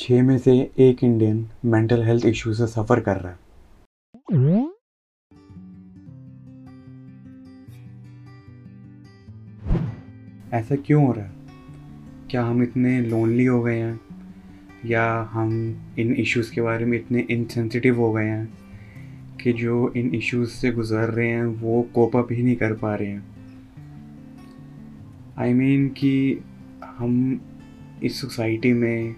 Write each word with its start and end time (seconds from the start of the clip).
छः 0.00 0.22
में 0.22 0.38
से 0.38 0.70
एक 0.78 1.04
इंडियन 1.04 1.48
मेंटल 1.64 2.04
हेल्थ 2.04 2.26
इशू 2.26 2.54
से 2.54 2.66
सफ़र 2.66 3.00
कर 3.00 3.16
रहा 3.16 3.32
है। 3.32 3.38
ऐसा 10.52 10.76
क्यों 10.76 11.06
हो 11.06 11.12
रहा 11.12 11.24
है? 11.24 11.32
क्या 12.30 12.44
हम 12.44 12.62
इतने 12.62 13.00
लोनली 13.00 13.44
हो 13.44 13.62
गए 13.62 13.78
हैं? 13.78 14.00
या 14.86 15.30
हम 15.32 15.78
इन 15.98 16.14
इश्यूज़ 16.14 16.52
के 16.52 16.60
बारे 16.60 16.84
में 16.84 16.98
इतने 16.98 17.26
इनसेंसिटिव 17.30 17.96
हो 17.96 18.12
गए 18.12 18.26
हैं 18.26 18.58
कि 19.42 19.52
जो 19.52 19.92
इन 19.96 20.14
इश्यूज़ 20.14 20.50
से 20.50 20.70
गुज़र 20.70 21.08
रहे 21.10 21.28
हैं, 21.28 21.44
वो 21.44 21.82
कोप 21.82 22.16
अप 22.16 22.28
ही 22.32 22.42
नहीं 22.42 22.56
कर 22.56 22.72
पा 22.72 22.94
रहे 22.94 23.08
हैं? 23.08 23.26
आई 25.38 25.52
I 25.52 25.54
मीन 25.54 25.86
mean 25.86 25.98
कि 25.98 26.40
हम 26.84 27.40
इस 28.02 28.20
सोसाइटी 28.20 28.72
में 28.72 29.14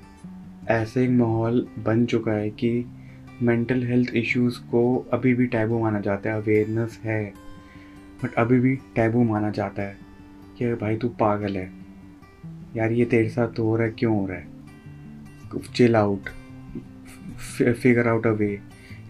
ऐसे 0.71 1.05
एक 1.05 1.11
माहौल 1.11 1.67
बन 1.79 2.05
चुका 2.07 2.33
है 2.33 2.51
कि 2.51 2.85
मेंटल 3.43 3.83
हेल्थ 3.85 4.15
इश्यूज़ 4.17 4.59
को 4.71 4.83
अभी 5.13 5.35
भी 5.35 5.47
टैबू 5.47 5.79
माना 5.79 6.01
जाता 6.01 6.31
है 6.31 6.37
अवेयरनेस 6.37 6.99
है 7.05 7.25
बट 8.23 8.35
अभी 8.35 8.59
भी 8.61 8.75
टैबू 8.97 9.23
माना 9.23 9.51
जाता 9.51 9.83
है 9.83 9.97
कि 10.59 10.75
भाई 10.75 10.97
तू 10.97 11.09
पागल 11.21 11.57
है। 11.57 11.71
यार 12.77 12.93
ये 12.93 13.05
तेरे 13.05 13.29
साथ 13.29 13.59
हो 13.59 13.77
रहा 13.77 13.87
है, 13.87 13.93
क्यों 13.93 14.19
हो 14.21 14.27
रहा 14.27 14.37
है? 14.37 14.47
Chill 15.75 15.97
out 15.97 16.29
figure 17.73 18.09
out 18.09 18.27
a 18.27 18.31
way 18.31 18.53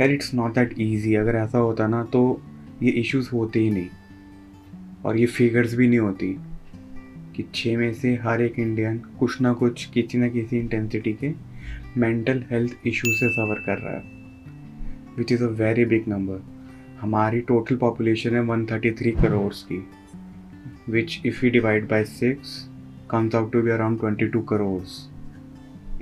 यार 0.01 0.11
इट्स 0.11 0.33
नॉट 0.35 0.55
दैट 0.55 0.75
ईजी 0.79 1.15
अगर 1.15 1.37
ऐसा 1.37 1.59
होता 1.59 1.87
ना 1.87 2.03
तो 2.05 2.43
ये 2.83 2.91
इश्यूज़ 2.91 3.31
होते 3.31 3.61
ही 3.61 3.71
नहीं, 3.71 3.89
और 5.05 5.17
ये 5.17 5.27
फिगर्स 5.27 5.75
भी 5.75 5.89
नहीं 5.89 5.99
होती। 5.99 6.37
कि 7.37 7.45
छः 7.55 7.77
में 7.77 7.95
से 7.95 8.17
हर 8.17 8.43
एक 8.43 8.59
इंडियन 8.59 8.99
कुछ 8.99 9.41
ना 9.41 9.53
कुछ, 9.53 9.85
किसी 9.87 10.19
ना 10.19 10.29
किसी 10.29 10.59
इंटेंसिटी 10.59 11.13
के 11.13 11.33
मेंटल 11.97 12.45
हेल्थ 12.51 12.73
इशू 12.87 13.13
से 13.13 13.29
सफ़र 13.29 13.63
कर 13.67 13.79
रहा 13.79 13.95
है 13.95 14.03
which 15.19 15.33
is 15.33 15.45
a 15.45 15.47
very 15.47 15.85
big 15.85 16.05
number 16.09 16.39
हमारी 17.01 17.41
टोटल 17.41 17.77
पॉपुलेशन 17.77 18.35
है 18.35 18.67
133 18.67 19.23
करोड़ 19.23 19.53
की 19.55 19.87
which 20.89 21.21
if 21.27 21.47
you 21.47 21.53
divide 21.53 21.89
by 21.89 22.05
six 22.05 22.69
comes 23.11 23.35
out 23.35 23.53
to 23.53 23.63
be 23.63 23.71
around 23.71 24.01
22 24.01 24.43
crore 24.49 24.83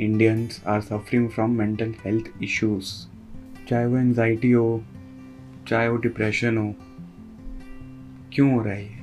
Indians 0.01 0.65
are 0.67 0.81
suffering 0.81 1.29
from 1.29 1.51
mental 1.51 1.95
health 2.05 2.25
issues 2.43 3.07
चाहे 3.69 3.87
वो 3.87 3.99
एंजाइटी 3.99 4.51
हो, 4.51 4.85
चाहे 5.69 5.89
वो 5.89 5.97
डिप्रेशन 5.97 6.59
हो, 6.59 6.75
क्यों 8.33 8.53
हो 8.53 8.63
रहा 8.63 8.75
है 8.75 9.00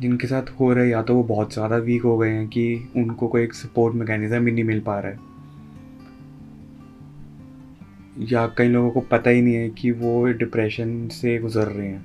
जिनके 0.00 0.26
साथ 0.26 0.50
हो 0.60 0.72
रहा 0.72 0.84
है, 0.84 0.90
या 0.90 1.02
तो 1.02 1.14
वो 1.14 1.22
बहुत 1.24 1.52
ज़्यादा 1.52 1.76
वीक 1.78 2.02
हो 2.02 2.16
गए 2.18 2.30
हैं 2.30 2.46
कि 2.48 2.92
उनको 2.96 3.28
कोई 3.28 3.42
एक 3.42 3.54
सपोर्ट 3.54 3.94
मैकेनिज्म 3.94 4.46
ही 4.46 4.52
नहीं 4.52 4.64
मिल 4.64 4.80
पा 4.80 4.98
रहा 5.00 5.12
है। 5.12 5.28
या 8.26 8.46
कई 8.58 8.68
लोगों 8.68 8.90
को 8.90 9.00
पता 9.10 9.30
ही 9.30 9.42
नहीं 9.42 9.54
है 9.54 9.68
कि 9.70 9.90
वो 9.90 10.24
डिप्रेशन 10.38 11.08
से 11.08 11.38
गुजर 11.38 11.66
रहे 11.66 11.88
हैं। 11.88 12.04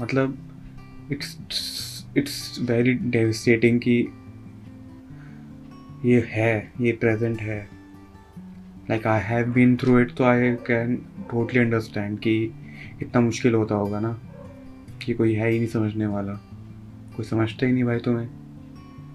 मतलब 0.00 0.38
इट्स 1.12 2.06
इट्स 2.16 2.58
वेरी 2.60 2.94
डेविस्टेटिंग 2.94 3.80
कि 3.80 3.98
ये 6.04 6.20
है, 6.28 6.72
ये 6.80 6.92
प्रेजेंट 6.92 7.40
है। 7.40 7.60
Like 8.90 9.06
I 9.06 9.20
have 9.20 9.52
been 9.52 9.76
through 9.76 9.98
it 10.00 10.14
तो 10.14 10.24
आई 10.24 10.52
कैन 10.66 10.96
टोटली 11.30 11.60
अंडरस्टैंड 11.60 12.18
कि 12.18 12.34
इतना 13.02 13.20
मुश्किल 13.20 13.54
होता 13.54 13.74
होगा 13.74 14.00
ना। 14.00 14.18
कि 15.02 15.14
कोई 15.14 15.34
है 15.34 15.50
ही 15.50 15.58
नहीं 15.58 15.68
समझने 15.68 16.06
वाला। 16.06 16.32
कोई 17.16 17.24
समझता 17.24 17.66
ही 17.66 17.72
नहीं 17.72 17.84
भाई 17.84 17.98
तुम्हें। 17.98 18.28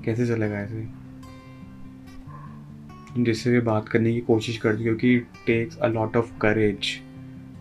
कैसे 0.06 0.28
चलेगा 0.28 0.60
ऐसे? 0.60 0.88
जिससे 3.18 3.52
भी 3.52 3.60
बात 3.60 3.90
करने 3.90 4.14
की 4.14 4.22
कोशिश 4.22 4.58
करती 4.58 4.84
क्योंकि 4.84 5.16
it 5.16 5.28
takes 5.48 5.78
a 5.78 5.88
lot 5.88 6.18
of 6.18 6.40
courage 6.40 7.00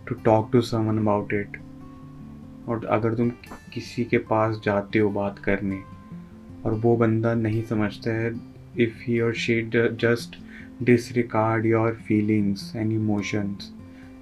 to 0.08 0.14
talk 0.14 0.50
to 0.52 0.61
someone 0.61 0.98
about 0.98 1.33
it 1.33 1.61
और 2.68 2.85
अगर 2.85 3.14
तुम 3.14 3.30
किसी 3.73 4.05
के 4.05 4.18
पास 4.18 4.61
जाते 4.64 4.98
हो 4.98 5.11
बात 5.11 5.39
करने, 5.39 5.83
और 6.64 6.74
वो 6.74 6.96
बंदा 6.96 7.35
नहीं 7.35 7.62
समझता 7.62 8.11
है 8.11 8.55
if 8.79 9.11
he 9.11 9.18
or 9.18 9.33
she 9.33 9.70
just 9.96 10.30
disregard 10.83 11.64
your 11.64 11.92
feelings 11.92 12.77
and 12.77 12.92
emotions 13.01 13.73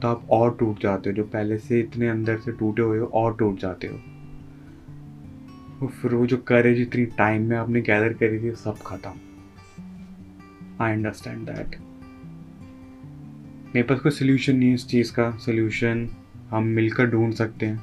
तो 0.03 0.09
आप 0.09 0.27
और 0.31 0.57
टूट 0.61 0.81
जाते 0.83 1.11
हो, 1.11 1.17
जो 1.17 1.25
पहले 1.25 1.59
से 1.59 1.81
इतने 1.81 2.09
अंदर 2.09 2.39
से 2.39 2.53
टूटे 2.53 2.83
हुए 2.83 2.99
हो, 2.99 3.07
और 3.07 3.37
टूट 3.37 3.59
जाते 3.61 3.87
हो। 3.87 3.99
फिर 5.89 6.15
वो 6.15 6.27
जो 6.27 6.37
करेज 6.37 6.81
इतनी 6.81 7.05
टाइम 7.19 7.43
में 7.43 7.57
आपने 7.57 7.81
गैदर 7.81 8.13
करी 8.13 8.39
थी 8.43 8.55
सब 8.55 8.79
खत्म। 8.87 9.13
आई 10.81 10.93
अंडरस्टैंड 10.93 11.47
दैट 11.47 11.77
मेरे 13.75 13.83
पास 13.83 14.01
कोई 14.01 14.13
सोल्यूशन 14.13 14.57
नहीं 14.57 14.69
है 14.69 14.75
इस 14.75 14.87
चीज़ 14.87 15.13
का। 15.13 15.31
सोल्यूशन 15.37 16.09
हम 16.51 16.65
मिलकर 16.65 17.07
ढूंढ 17.07 17.33
सकते 17.33 17.67
हैं। 17.67 17.83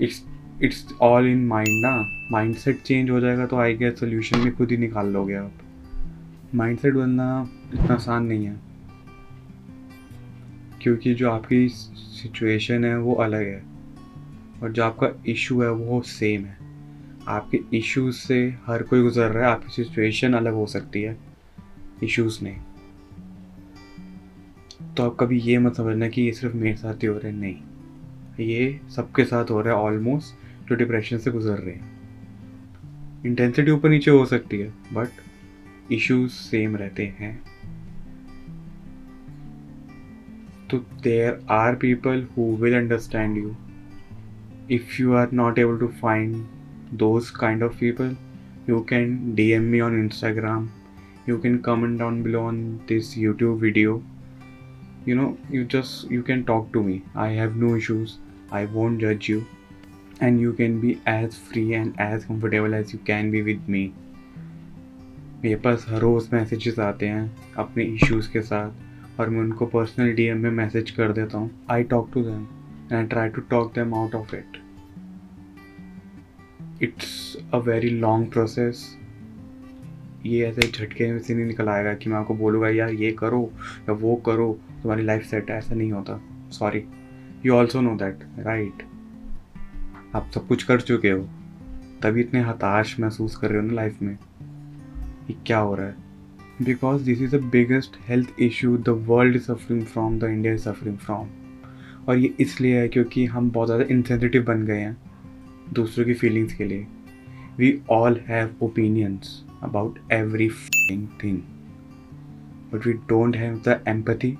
It's 0.00 0.22
it's 0.62 0.86
all 1.00 1.26
in 1.26 1.46
mind 1.46 1.82
ना। 1.82 1.96
माइंड 2.32 2.54
सेट 2.56 2.82
चेंज 2.82 3.10
हो 3.10 3.20
जाएगा 3.20 3.46
तो 3.46 3.56
आई 3.56 3.76
गेस 3.76 3.98
सोल्यूशन 4.00 4.40
भी 4.40 4.50
खुद 4.50 4.70
ही 4.70 4.76
निकाल 4.76 5.08
लोगे 5.08 5.34
आप। 5.34 5.52
माइंड 6.54 6.78
सेट 6.78 6.94
बनना 6.94 7.48
इतना 7.74 7.94
आसान 7.94 8.24
नहीं 8.24 8.46
है। 8.46 8.67
क्योंकि 10.82 11.14
जो 11.14 11.30
आपकी 11.30 11.68
सिचुएशन 11.68 12.84
है, 12.84 12.98
वो 12.98 13.14
अलग 13.14 13.40
है। 13.40 13.64
और 14.62 14.72
जो 14.72 14.84
आपका 14.84 15.22
इशू 15.26 15.62
है, 15.62 15.72
वो 15.72 16.00
सेम 16.00 16.44
है। 16.44 16.58
आपके 17.28 17.78
इश्यूज़ 17.78 18.16
से 18.16 18.54
हर 18.66 18.82
कोई 18.82 19.02
गुजर 19.02 19.28
रहा 19.28 19.46
है, 19.46 19.52
आपकी 19.52 19.84
सिचुएशन 19.84 20.32
अलग 20.34 20.54
हो 20.54 20.66
सकती 20.66 21.02
है। 21.02 21.18
इश्यूज़ 22.02 22.44
नहीं। 22.44 22.56
तो 24.94 25.02
आप 25.02 25.16
कभी 25.20 25.40
ये 25.40 25.58
मत 25.58 25.76
समझना 25.76 26.08
कि 26.08 26.22
ये 26.22 26.32
सिर्फ़ 26.32 26.56
मेरे 26.56 26.76
साथ 26.76 26.94
ही 26.94 27.06
हो 27.06 27.18
रहा 27.18 27.26
है। 27.26 27.32
नहीं। 27.32 27.56
ये 28.40 28.80
सबके 28.96 29.24
साथ 29.24 29.44
हो 29.50 29.60
रहा 29.60 29.74
है 29.74 29.80
ऑलमोस्ट 29.80 30.34
जो 30.68 30.74
डिप्रेशन 30.74 31.18
से 31.18 31.30
गुजर 31.30 31.54
रहे 31.54 31.74
हैं। 31.74 31.98
इंटेंसिटी 33.26 33.70
ऊपर 33.70 33.88
नीचे 33.88 34.10
हो 34.10 34.24
सकती 34.24 34.58
है 34.58 34.68
बट 34.92 35.08
इश्यूज़ 35.92 36.30
सेम 36.30 36.76
रहते 36.76 37.06
हैं। 37.06 37.42
तो 40.70 40.78
there 41.02 41.46
are 41.50 41.74
people 41.74 42.26
who 42.36 42.44
will 42.56 42.74
understand 42.76 43.36
you 43.36 43.54
if 44.70 45.02
you 45.02 45.12
are 45.12 45.28
not 45.32 45.58
able 45.58 45.78
to 45.78 45.86
find 45.86 46.36
those 46.94 47.30
kind 47.30 47.62
of 47.62 47.78
people 47.78 48.16
you 48.68 48.80
can 48.80 49.34
D 49.34 49.50
M 49.50 49.62
me 49.62 49.80
on 49.80 49.98
Instagram 50.00 50.68
you 51.28 51.38
can 51.38 51.56
comment 51.56 51.98
down 51.98 52.22
below 52.22 52.40
on 52.40 52.60
this 52.88 53.18
YouTube 53.18 53.58
video 53.58 54.02
you 55.08 55.16
know 55.16 55.38
you 55.52 55.64
just 55.64 56.12
you 56.12 56.22
can 56.22 56.42
talk 56.42 56.70
to 56.72 56.82
me 56.82 57.00
I 57.16 57.34
have 57.34 57.56
no 57.56 57.76
issues 57.76 58.12
I 58.52 58.66
won't 58.66 58.98
जज 58.98 59.30
you 59.30 59.42
and 60.22 60.40
you 60.40 60.52
can 60.52 60.80
be 60.80 60.96
as 61.08 61.30
free 61.50 61.68
and 61.70 61.92
as 62.00 62.24
comfortable 62.24 62.74
as 62.74 62.90
you 62.94 63.00
can 63.06 63.30
be 63.30 63.40
with 63.42 63.62
me 63.68 63.90
मेरे 65.44 65.56
पास 65.56 65.86
हर 65.88 65.98
रोज़ 65.98 66.28
messages 66.32 66.78
आते 66.78 67.06
हैं 67.06 67.36
अपने 67.58 67.84
issues 67.84 68.30
के 68.32 68.40
साथ। 68.42 68.87
और 69.20 69.30
मैं 69.30 69.40
उनको 69.40 69.66
पर्सनल 69.66 70.12
डीएम 70.12 70.38
में 70.38 70.50
मैसेज 70.50 70.90
कर 70.90 71.12
देता 71.12 71.38
हूँ। 71.38 71.50
I 71.70 71.82
talk 71.84 72.10
to 72.14 72.22
them 72.22 72.42
and 72.84 72.94
I 72.94 73.06
try 73.06 73.28
to 73.28 73.40
talk 73.40 73.74
them 73.74 73.94
out 73.94 74.14
of 74.14 74.34
it 74.36 74.62
it's 76.82 77.36
a 77.54 77.58
very 77.58 77.90
long 77.90 78.30
process 78.32 78.86
ये 80.26 80.46
ऐसे 80.46 80.68
झटके 80.68 81.18
से 81.18 81.34
नहीं 81.34 81.46
निकल 81.46 81.68
आएगा 81.68 81.94
कि 81.94 82.10
मैं 82.10 82.16
आपको 82.16 82.34
बोलूँगा, 82.34 82.68
यार, 82.68 82.90
ये 82.90 83.10
करो 83.12 83.50
या 83.88 83.92
वो 83.92 84.14
करो, 84.16 84.58
तुम्हारी 84.82 85.02
लाइफ 85.02 85.22
सेट 85.22 85.50
है। 85.50 85.58
ऐसा 85.58 85.74
नहीं 85.74 85.92
होता। 85.92 86.20
Sorry 86.52 86.84
you 87.46 87.54
also 87.54 87.80
know 87.80 87.94
that 87.94 88.24
right 88.38 88.82
आप 90.14 90.30
सब 90.34 90.46
कुछ 90.48 90.62
कर 90.62 90.80
चुके 90.80 91.10
हो। 91.10 91.22
तभी 92.02 92.20
इतने 92.20 92.40
हताश 92.40 92.98
महसूस 93.00 93.36
कर 93.36 93.50
रहे 93.50 93.60
हो 93.60 93.66
ना 93.66 93.74
लाइफ 93.74 94.02
में 94.02 94.16
कि 95.26 95.36
क्या 95.46 95.58
हो 95.58 95.74
रहा 95.74 95.86
है। 95.86 96.07
Because 96.62 97.02
this 97.04 97.20
is 97.22 97.36
the 97.36 97.40
biggest 97.42 97.96
health 98.08 98.40
issue 98.40 98.76
the 98.76 98.88
world 99.08 99.36
is 99.36 99.42
suffering 99.42 99.82
from 99.82 100.18
the 100.18 100.24
India 100.24 100.52
is 100.54 100.62
suffering 100.62 100.96
from 100.98 101.28
और 102.08 102.18
ये 102.18 102.34
इसलिए 102.40 102.80
है 102.80 102.88
क्योंकि 102.88 103.24
हम 103.26 103.50
बहुत 103.50 103.68
ज़्यादा 103.68 103.84
इंसेंसिटिव 103.90 104.42
बन 104.44 104.64
गए 104.66 104.78
हैं 104.78 104.96
दूसरों 105.72 106.06
की 106.06 106.14
फीलिंग्स 106.14 106.54
के 106.54 106.64
लिए। 106.64 106.86
We 107.58 107.72
all 107.90 108.20
have 108.28 108.54
opinions 108.62 109.44
about 109.62 109.98
everything 111.22 111.38
but 112.72 112.86
we 112.86 112.92
don't 113.08 113.36
have 113.36 113.62
the 113.68 113.80
empathy 113.88 114.36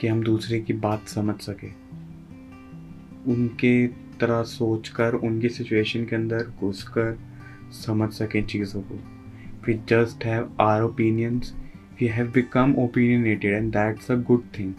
कि 0.00 0.08
हम 0.08 0.22
दूसरे 0.22 0.60
की 0.60 0.72
बात 0.72 1.08
समझ 1.08 1.40
सके। 1.40 1.70
उनके 3.32 3.86
तरह 4.20 4.42
सोच 4.42 4.88
कर 4.88 5.14
उनकी 5.14 5.48
सिचुएशन 5.48 6.04
के 6.04 6.16
अंदर 6.16 6.52
घुस 6.60 6.82
कर 6.88 7.18
समझ 7.86 8.12
सकें 8.12 8.44
चीज़ों 8.46 8.82
को। 8.82 9.11
Just 9.70 10.24
have 10.24 10.56
our 10.60 10.82
opinions 10.82 11.54
we 12.00 12.06
have 12.06 12.26
become 12.26 12.74
opinionated 12.78 13.54
and 13.54 13.72
that's 13.72 14.10
a 14.10 14.14
good 14.14 14.42
thing 14.58 14.74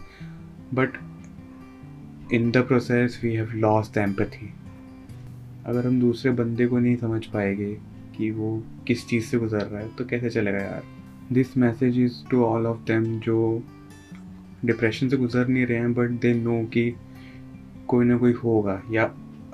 but 0.74 0.88
in 2.32 2.50
the 2.50 2.56
process 2.56 3.20
we 3.24 3.34
have 3.34 3.52
lost 3.52 3.94
the 3.94 3.98
empathy 3.98 4.54
अगर 5.66 5.86
हम 5.86 6.00
दूसरे 6.00 6.32
बंदे 6.32 6.66
को 6.66 6.78
नहीं 6.78 6.96
समझ 6.96 7.26
पाएँगे 7.26 7.78
कि 8.16 8.30
वो 8.30 8.64
किस 8.86 9.06
चीज़ 9.06 9.24
से 9.24 9.38
गुजर 9.38 9.60
रहा 9.60 9.80
है 9.80 9.96
तो 9.96 10.04
कैसे 10.04 10.30
चलेगा 10.30 10.58
यार? 10.58 10.82
This 11.32 11.56
message 11.56 11.98
is 11.98 12.12
to 12.30 12.44
all 12.44 12.66
of 12.66 12.78
them 12.78 13.20
जो 13.20 13.62
डिप्रेशन 14.64 15.08
से 15.08 15.16
गुजर 15.16 15.48
नहीं 15.48 15.66
रहे 15.66 15.78
हैं 15.78 15.94
बट 15.94 16.10
दे 16.10 16.34
नो 16.34 16.64
कि 16.64 16.94
कोई 17.86 18.04
ना 18.04 18.16
कोई 18.16 18.32
होगा। 18.32 18.82
या 18.90 19.04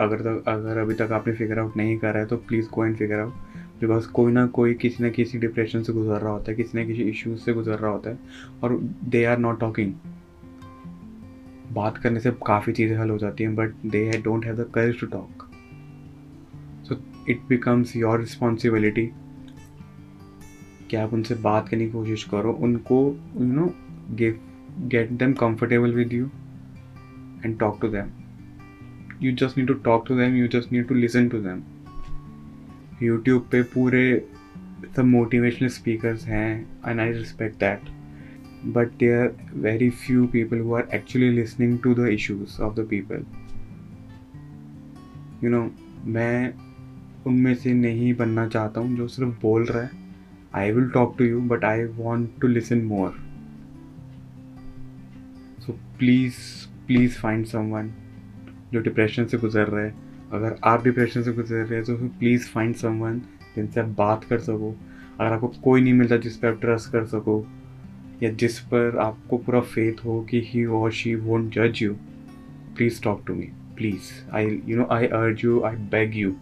अगर 0.01 0.21
तक 0.21 0.45
अगर 0.49 0.79
अभी 0.79 0.95
तक 0.95 1.13
आपने 1.13 1.35
फिगर 1.35 1.59
आउट 1.59 1.77
नहीं 1.77 1.99
करा 1.99 2.21
है 2.21 2.27
तो 2.27 2.37
please 2.37 2.67
go 2.69 2.85
and 2.85 2.97
figure 2.97 3.19
out 3.19 3.35
because 3.81 4.09
कोई 4.13 4.33
ना 4.33 4.47
कोई 4.57 4.75
किसी 4.75 5.03
ना 5.05 5.11
किसी 5.11 5.39
डिप्रेशन 5.39 5.83
से 5.83 5.93
गुजर 5.93 6.21
रहा 6.21 6.33
होता 6.33 6.51
है, 6.51 6.57
किसी 6.57 6.79
ना 6.79 6.85
किसी 6.85 7.03
इश्यूज़ 7.03 7.41
से 7.41 7.53
गुजर 7.53 7.79
रहा 7.79 7.91
होता 7.91 8.11
है, 8.11 8.19
और 8.63 8.79
दे 9.05 9.25
आर 9.25 9.39
नॉट 9.39 9.61
टॉकिंग 9.61 9.93
बात 11.73 11.99
करने 11.99 12.21
से 12.21 12.31
काफ़ी 12.47 12.73
चीज़ें 12.73 12.97
हल 12.97 13.11
हो 13.11 13.19
जाती 13.19 13.45
हैं 13.45 13.55
but 13.57 13.75
they 13.87 14.11
don't 14.25 14.45
have 14.47 14.57
the 14.57 14.71
courage 14.75 15.01
to 15.01 15.07
talk 15.07 15.49
so 16.89 16.97
it 17.31 17.41
becomes 17.49 17.97
your 17.97 18.19
responsibility 18.21 19.07
कि 20.91 20.97
आप 20.97 21.13
उनसे 21.15 21.35
बात 21.43 21.69
करने 21.69 21.85
की 21.85 21.91
कोशिश 21.91 22.25
करो, 22.31 22.53
उनको 22.53 23.05
you 23.37 23.53
know 23.53 23.67
get 24.15 25.11
them 25.13 25.33
comfortable 25.33 25.95
with 25.95 26.13
you 26.13 26.31
and 27.45 27.59
talk 27.61 27.79
to 27.83 27.89
them 27.89 28.11
you 29.23 29.33
just 29.37 29.59
need 29.59 29.67
to 29.69 29.75
talk 29.85 30.07
to 30.09 30.17
them 30.17 30.37
you 30.37 30.49
just 30.49 30.73
need 30.73 30.87
to 30.89 30.95
listen 30.95 31.29
to 31.29 31.39
them 31.39 31.63
YouTube 33.03 33.49
पे 33.53 33.63
पूरे 33.63 34.03
सब 34.97 35.05
मोटिवेशनल 35.05 35.69
स्पीकर्स 35.69 36.25
हैं 36.27 36.67
and 36.87 37.01
I 37.01 37.13
respect 37.13 37.57
that 37.61 37.81
but 38.65 38.89
they 38.89 39.11
are 39.13 39.33
very 39.55 39.91
few 39.91 40.27
people 40.27 40.59
who 40.59 40.75
are 40.75 40.89
actually 40.95 41.31
listening 41.31 41.79
to 41.79 41.95
the 41.95 42.07
issues 42.07 42.61
of 42.61 42.75
the 42.75 42.87
people 42.91 43.25
you 45.45 45.51
know 45.51 45.71
मैं 46.05 46.55
उनमें 47.27 47.55
से 47.55 47.75
नहीं 47.75 48.15
बनना 48.15 48.49
चाहता 48.49 48.81
हूँ 48.81 48.97
जो 48.97 49.09
सिर्फ़ 49.09 49.41
बोल 49.43 49.65
रहा 49.65 49.83
है। 49.83 49.91
I 50.55 50.73
will 50.73 50.89
talk 50.89 51.15
to 51.19 51.25
you 51.25 51.41
but 51.41 51.65
I 51.65 51.85
want 51.85 52.31
to 52.41 52.49
listen 52.49 52.83
more 52.83 53.17
so 55.67 55.73
please 55.99 56.35
please 56.87 57.19
find 57.19 57.47
someone 57.47 57.91
जो 58.73 58.81
डिप्रेशन 58.81 59.25
से 59.25 59.39
गुजर 59.39 59.67
रहे 59.67 59.87
है। 59.87 60.10
अगर 60.33 60.57
आप 60.65 60.85
डिप्रेशन 60.85 61.23
से 61.23 61.33
गुजर 61.33 61.65
रहे 61.65 61.79
हैं 61.79 61.85
तो 61.85 62.09
प्लीज़ 62.19 62.49
फाइंड 62.49 62.75
समवन 62.75 63.19
जिनसे 63.57 63.81
आप 63.81 63.89
बात 63.99 64.25
कर 64.25 64.39
सको। 64.41 64.75
अगर 65.21 65.33
आपको 65.33 65.49
कोई 65.65 65.81
नहीं 65.81 65.95
मिलता 65.95 66.17
जिस 66.17 66.37
पर 66.37 66.49
आप 66.49 66.61
ट्रस्ट 66.61 66.91
कर 66.93 67.07
सको, 67.07 67.45
या 68.23 68.31
जिस 68.33 68.59
पर 68.61 68.99
आपको 68.99 69.39
पूरा 69.39 69.61
फेथ 69.61 70.05
हो 70.05 70.21
कि 70.31 70.43
ही 70.47 70.65
और 70.65 70.91
शी 70.93 71.15
वोंट 71.17 71.53
जज 71.55 71.83
you 71.83 71.95
please 72.77 73.03
talk 73.03 73.23
to 73.27 73.35
me 73.35 73.49
please 73.77 74.13
I 74.33 74.61
you 74.67 74.77
know 74.77 74.87
I 74.93 75.07
urge 75.09 75.47
you 75.47 75.61
I 75.63 75.77
beg 75.93 76.17
you 76.17 76.33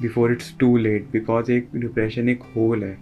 before 0.00 0.32
it's 0.32 0.54
too 0.60 0.76
late 0.76 1.10
because 1.12 1.52
एक 1.52 1.68
डिप्रेशन 1.76 2.28
एक 2.28 2.42
होल 2.56 2.84
है। 2.84 2.96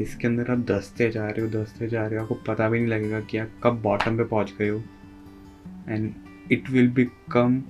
इसके 0.00 0.26
अंदर 0.26 0.50
आप 0.50 0.58
दसते 0.70 1.10
जा 1.10 1.26
रहे 1.26 1.40
हो, 1.40 1.48
दसते 1.52 1.88
जा 1.88 2.06
रहे 2.06 2.18
हो, 2.18 2.22
आपको 2.22 2.34
पता 2.46 2.68
भी 2.68 2.78
नहीं 2.78 2.88
लगेगा 2.88 3.20
कि 3.20 3.38
आप 3.38 3.50
कब 3.62 3.80
बॉटम 3.82 4.16
पे 4.16 4.24
पहुँच 4.24 4.52
गए 4.58 4.68
हो। 4.68 4.82
And 5.88 6.12
it 6.52 6.70
will 6.70 6.90
become 6.90 7.62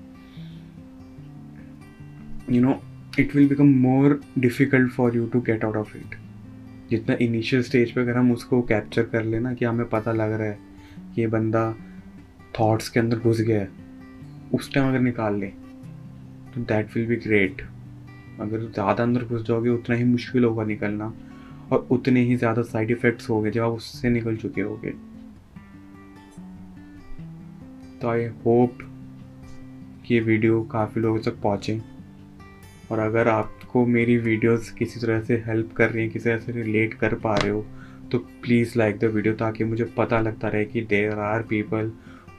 you 2.48 2.60
know, 2.60 2.80
it 3.18 3.34
will 3.34 3.48
become 3.48 3.76
more 3.80 4.20
difficult 4.38 4.92
for 4.92 5.12
you 5.12 5.28
to 5.30 5.40
get 5.40 5.64
out 5.64 5.76
of 5.76 5.94
it. 5.96 6.16
जितना 6.90 7.16
इनिशियल 7.20 7.62
स्टेज 7.62 7.92
पे 7.92 8.00
अगर 8.00 8.16
हम 8.16 8.30
उसको 8.32 8.60
कैप्चर 8.62 9.02
कर 9.12 9.24
लेना 9.24 9.52
कि 9.54 9.64
हमें 9.64 9.88
पता 9.90 10.12
लग 10.12 10.32
रहा 10.32 10.48
है 10.48 10.58
कि 11.14 11.20
ये 11.20 11.26
बंदा 11.28 11.62
थॉट्स 12.58 12.88
के 12.88 13.00
अंदर 13.00 13.18
घुस 13.18 13.40
गया 13.40 13.60
है, 13.60 13.70
उस 14.54 14.72
टाइम 14.74 14.88
अगर 14.88 15.00
निकाल 15.00 15.38
लें 15.40 15.50
तो 16.54 16.60
दैट 16.64 16.96
विल 16.96 17.06
बी 17.06 17.16
ग्रेट 17.26 17.62
अगर 18.40 18.60
ज़्यादा 18.60 19.02
अंदर 19.02 19.24
घुस 19.24 19.42
जाओगे, 19.46 19.70
उतना 19.70 19.96
ही 19.96 20.04
मुश्किल 20.04 20.44
होगा 20.44 20.64
निकलना 20.64 21.12
और 21.72 21.86
उतने 21.90 22.20
ही 22.24 22.36
ज़्यादा 22.36 22.62
साइड 22.62 22.90
इफ़ेक्ट्स 22.90 23.28
होंगे 23.30 23.50
जब 23.50 23.62
आप 23.62 23.72
उससे 23.72 24.10
निकल 24.10 24.36
चुके 24.36 24.60
होगे. 24.60 24.90
तो 28.00 28.08
आई 28.08 28.24
होप 28.44 28.78
कि 30.06 30.14
ये 30.14 30.20
वीडियो 30.20 30.62
काफ़ी 30.72 31.00
लोगों 31.00 31.20
तक 31.20 31.40
पहुँचे. 31.42 31.80
और 32.90 32.98
अगर 32.98 33.28
आपको 33.28 33.86
मेरी 33.86 34.16
वीडियोस 34.16 34.70
किसी 34.70 35.00
तरह 35.00 35.20
से 35.20 35.42
हेल्प 35.46 35.72
कर 35.72 35.90
रही 35.90 36.02
हैं, 36.02 36.12
किसी 36.12 36.24
तरह 36.24 36.38
से 36.38 36.52
रिलेट 36.52 36.94
कर 36.94 37.14
पा 37.14 37.34
रहे 37.34 37.50
हो 37.50 37.66
तो 38.12 38.18
प्लीज़ 38.18 38.72
लाइक 38.76 38.98
द 38.98 39.04
वीडियो 39.04 39.34
ताकि 39.34 39.64
मुझे 39.64 39.84
पता 39.84 40.20
लगता 40.20 40.48
रहे 40.48 40.64
कि 40.64 40.80
there 40.80 41.12
are 41.12 41.42
people 41.42 41.92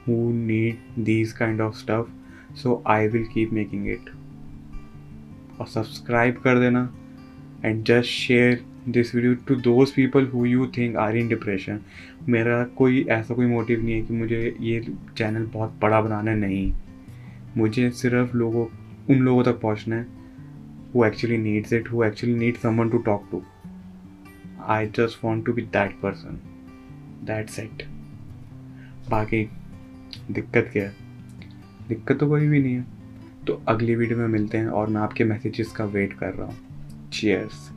who 0.08 0.32
need 0.32 0.76
these 0.98 1.32
kind 1.32 1.60
of 1.60 1.74
stuff 1.74 2.08
so 2.54 2.84
I 2.86 3.08
will 3.08 3.24
keep 3.24 3.52
making 3.52 3.88
it 3.88 4.10
और 5.60 5.66
सब्सक्राइब 5.66 6.34
कर 6.34 6.60
देना 6.60 6.94
and 7.64 7.84
just 7.84 8.08
share 8.08 8.64
this 8.88 9.14
video 9.14 9.34
to 9.34 9.54
those 9.54 9.90
people 9.90 10.26
who 10.26 10.44
you 10.44 10.66
think 10.66 10.96
are 10.96 11.16
in 11.16 11.28
depression 11.28 11.80
मेरा 12.28 12.64
कोई 12.64 13.06
ऐसा 13.10 13.34
कोई 13.34 13.46
मोटिव 13.46 13.84
नहीं 13.84 13.94
है 13.94 14.02
कि 14.02 14.14
मुझे 14.14 14.56
ये 14.60 14.92
चैनल 15.16 15.46
बहुत 15.46 15.78
बड़ा 15.82 16.00
बनाना 16.00 16.34
नहीं 16.34 16.72
मुझे 17.56 17.90
सिर्फ़ 17.90 18.36
लोगों, 18.36 18.66
उन 19.10 19.18
लोगों 19.18 19.44
तक 19.44 19.60
पहुँचना 19.60 19.96
है 19.96 20.17
who 20.92 21.04
actually 21.04 21.38
needs 21.38 21.72
it, 21.72 21.86
who 21.86 22.02
actually 22.02 22.34
needs 22.34 22.60
someone 22.60 22.90
to 22.90 23.02
talk 23.02 23.30
to. 23.30 23.44
I 24.60 24.86
just 24.86 25.22
want 25.22 25.44
to 25.46 25.52
be 25.52 25.62
that 25.76 26.00
person. 26.00 26.40
That's 27.24 27.58
it. 27.58 27.86
बाकी 29.10 29.42
दिक्कत 30.30 30.68
क्या 30.72 30.84
है 30.84 30.94
दिक्कत 31.88 32.18
तो 32.20 32.28
कोई 32.28 32.48
भी 32.48 32.60
नहीं 32.60 32.74
है 32.74 32.86
तो 33.46 33.62
अगली 33.68 33.94
वीडियो 33.94 34.18
में 34.18 34.26
मिलते 34.28 34.58
हैं 34.58 34.68
और 34.78 34.88
मैं 34.88 35.00
आपके 35.00 35.24
मैसेजेस 35.24 35.70
का 35.72 35.84
वेट 35.94 36.12
कर 36.18 36.34
रहा 36.34 36.46
हूँ 36.46 37.10
चीयर्स 37.12 37.70